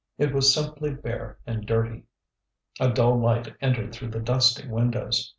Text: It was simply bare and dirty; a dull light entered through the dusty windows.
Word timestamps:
It 0.17 0.33
was 0.33 0.51
simply 0.51 0.95
bare 0.95 1.37
and 1.45 1.63
dirty; 1.63 2.05
a 2.79 2.91
dull 2.91 3.19
light 3.19 3.53
entered 3.61 3.93
through 3.93 4.09
the 4.09 4.19
dusty 4.19 4.67
windows. 4.67 5.29